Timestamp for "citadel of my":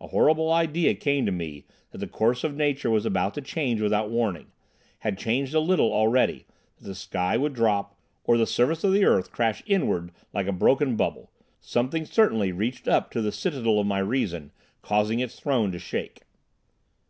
13.30-13.98